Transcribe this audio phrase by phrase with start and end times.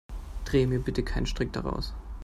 [0.45, 1.93] Dreh mir bitte keinen Strick daraus.